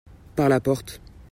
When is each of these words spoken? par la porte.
par 0.35 0.49
la 0.49 0.59
porte. 0.59 0.99